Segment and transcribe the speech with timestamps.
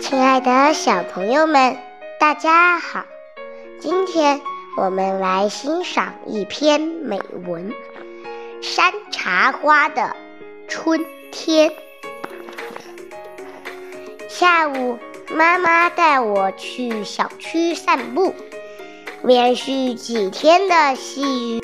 [0.00, 1.76] 亲爱的小朋友们，
[2.18, 3.04] 大家好！
[3.78, 4.40] 今天
[4.78, 7.70] 我们来欣赏一篇美文
[8.62, 10.16] 《山茶花的
[10.66, 11.70] 春天》。
[14.26, 14.98] 下午，
[15.28, 18.34] 妈妈带我去小区散步，
[19.22, 21.62] 连续几天的细雨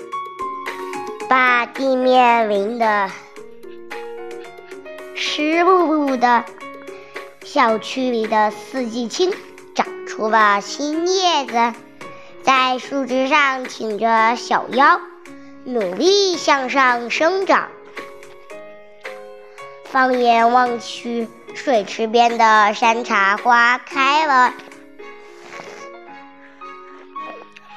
[1.26, 3.10] 把地面淋得
[5.14, 6.44] 湿漉漉的。
[7.46, 9.32] 小区里的四季青
[9.72, 11.78] 长出了新叶子，
[12.42, 15.00] 在树枝上挺着小腰，
[15.64, 17.68] 努力向上生长。
[19.84, 24.52] 放眼望去，水池边的山茶花开了，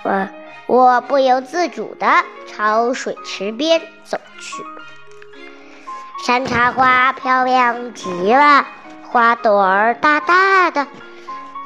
[0.03, 0.29] 我
[0.65, 4.63] 我不由自主地朝水池边走去。
[6.25, 8.65] 山茶花漂亮极了。
[9.11, 10.85] 花朵儿大大的，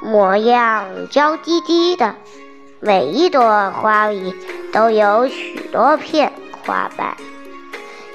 [0.01, 2.15] 模样娇滴滴的，
[2.79, 4.33] 每一朵花里
[4.71, 6.31] 都有许多片
[6.65, 7.17] 花瓣，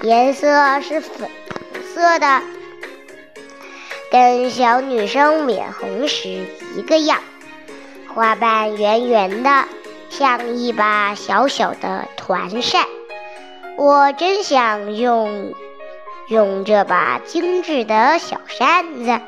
[0.00, 1.28] 颜色是粉
[1.94, 2.40] 色的，
[4.10, 7.18] 跟小女生脸红时一个样。
[8.14, 9.66] 花瓣圆圆的，
[10.08, 12.86] 像一把小小的团扇。
[13.76, 15.52] 我真想用。
[16.28, 19.18] 用这把精致的小扇子，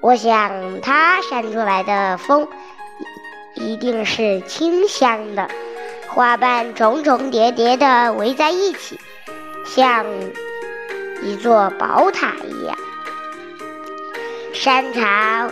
[0.00, 2.48] 我想它扇出来的风
[3.54, 5.50] 一定是清香的。
[6.08, 8.98] 花瓣重重叠叠的围在一起，
[9.66, 10.06] 像
[11.22, 12.78] 一座宝塔一样。
[14.54, 15.50] 山茶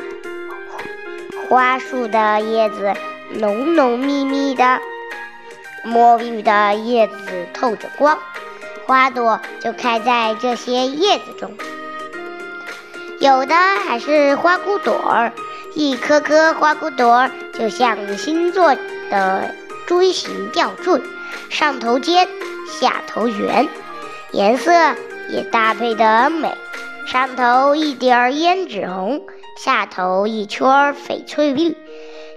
[1.48, 2.94] 花树的叶子
[3.34, 4.80] 浓浓密密的，
[5.84, 8.18] 墨绿的叶子透着光。
[8.86, 11.56] 花朵就开在这些叶子中，
[13.20, 13.54] 有的
[13.86, 15.32] 还是花骨朵儿，
[15.74, 18.74] 一颗颗花骨朵儿就像星座
[19.10, 19.54] 的
[19.86, 21.00] 锥形吊坠，
[21.48, 22.28] 上头尖，
[22.68, 23.68] 下头圆，
[24.32, 24.72] 颜色
[25.30, 26.56] 也搭配得美，
[27.06, 29.22] 上头一点胭脂红，
[29.56, 31.76] 下头一圈翡翠绿，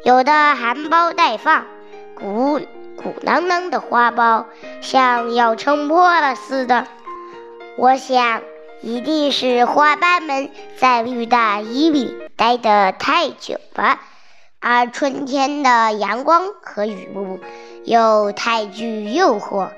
[0.04, 1.66] 有的含苞待放，
[2.14, 2.62] 鼓。
[3.06, 4.46] 鼓囊囊的花苞
[4.82, 6.88] 像要撑破了似的，
[7.78, 8.42] 我想
[8.82, 10.50] 一定是花瓣们
[10.80, 14.00] 在绿大衣里待得太久了，
[14.60, 17.40] 而春天的阳光和雨露
[17.84, 19.70] 又太具诱惑，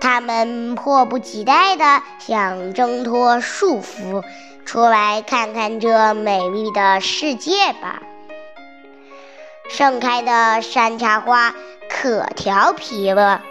[0.00, 4.24] 它们迫不及待地想挣脱束缚，
[4.64, 8.00] 出来看看这美丽的世界吧。
[9.68, 11.54] 盛开的山茶花。
[12.02, 13.42] 可调皮了，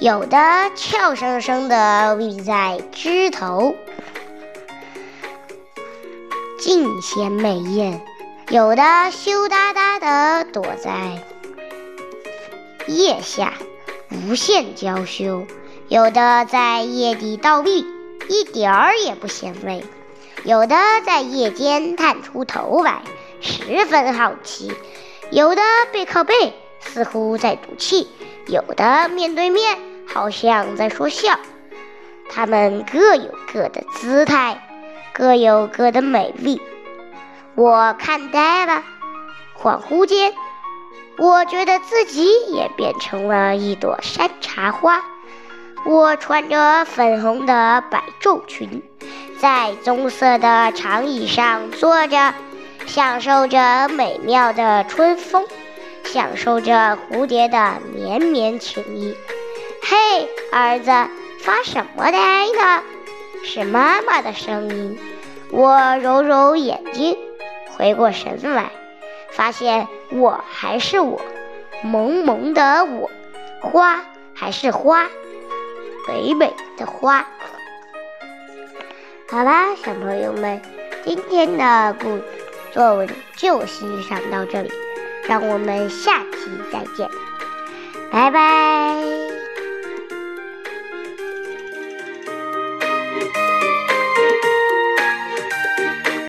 [0.00, 3.76] 有的俏生生的立在枝头，
[6.58, 8.00] 尽显美艳；
[8.48, 8.82] 有的
[9.12, 11.22] 羞答答的躲在
[12.88, 13.54] 叶下，
[14.10, 15.46] 无限娇羞；
[15.86, 17.86] 有的在叶底倒立，
[18.28, 19.84] 一点儿也不显累；
[20.42, 20.74] 有的
[21.06, 23.02] 在叶间探出头来。
[23.46, 24.72] 十分好奇，
[25.34, 25.62] 有的
[25.92, 28.06] 背靠背，似乎在赌气；
[28.46, 31.36] 有的面对面，好像在说笑。
[32.30, 34.64] 他们各有各的姿态，
[35.12, 36.62] 各有各的美丽。
[37.56, 38.84] 我看呆了，
[39.60, 40.32] 恍惚间，
[41.18, 45.02] 我觉得自己也变成了一朵山茶花。
[45.84, 48.84] 我穿着粉红的百褶裙，
[49.40, 52.32] 在棕色的长椅上坐着。
[52.86, 55.46] 享受着美妙的春风，
[56.04, 59.16] 享受着蝴蝶的绵绵情意。
[59.82, 60.90] 嘿，儿子，
[61.40, 62.82] 发什么呆呢？
[63.44, 64.98] 是妈妈的声音。
[65.50, 67.18] 我揉揉眼睛，
[67.76, 68.70] 回过神来，
[69.30, 71.20] 发现我还是我，
[71.82, 73.10] 萌萌的我，
[73.60, 74.00] 花
[74.34, 75.08] 还是花，
[76.08, 77.26] 美美的花。
[79.28, 80.62] 好啦，小朋友们，
[81.04, 82.20] 今天的故。
[82.74, 84.72] 作文就欣赏到这里，
[85.28, 87.08] 让我们下期再见，
[88.10, 89.23] 拜拜。